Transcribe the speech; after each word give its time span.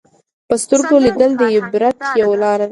په 0.47 0.55
سترګو 0.63 0.95
لیدل 1.05 1.31
د 1.37 1.43
عبرت 1.55 1.99
یوه 2.21 2.35
لاره 2.41 2.65
ده 2.67 2.69